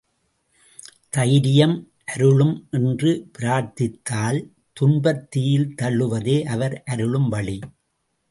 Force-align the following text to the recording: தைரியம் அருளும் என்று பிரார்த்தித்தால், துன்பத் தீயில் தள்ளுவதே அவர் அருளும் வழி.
தைரியம் 1.09 1.75
அருளும் 2.05 2.67
என்று 2.71 3.29
பிரார்த்தித்தால், 3.39 4.39
துன்பத் 4.73 5.31
தீயில் 5.31 5.73
தள்ளுவதே 5.81 6.43
அவர் 6.45 6.83
அருளும் 6.83 7.29
வழி. 7.29 7.59